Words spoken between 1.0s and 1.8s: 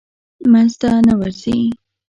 نه ورځي.